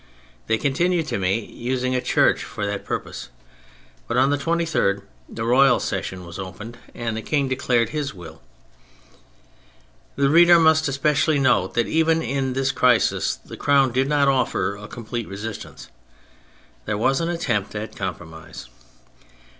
They 0.47 0.57
continued 0.57 1.05
to 1.09 1.19
meet, 1.19 1.51
using 1.51 1.93
a 1.93 2.01
church 2.01 2.43
for 2.43 2.65
that 2.65 2.85
purpose, 2.85 3.29
but 4.07 4.17
on 4.17 4.31
the 4.31 4.37
23rd 4.39 5.03
the 5.29 5.45
Royal 5.45 5.79
Session 5.79 6.25
was 6.25 6.39
opened 6.39 6.79
and 6.95 7.15
the 7.15 7.21
King 7.21 7.47
declared 7.47 7.89
his 7.89 8.11
will. 8.11 8.41
The 10.15 10.27
reader 10.27 10.57
must 10.59 10.87
especially 10.87 11.37
note 11.37 11.75
that 11.75 11.85
even 11.85 12.23
in 12.23 12.53
this 12.53 12.71
crisis 12.71 13.35
the 13.35 13.55
Crown 13.57 13.91
did 13.91 14.09
not 14.09 14.27
offer 14.27 14.75
a 14.75 14.87
'com 14.87 15.05
plete 15.05 15.29
resistance. 15.29 15.89
There 16.85 16.97
was 16.97 17.21
an 17.21 17.29
attempt 17.29 17.75
at 17.75 17.95
compromise. 17.95 18.69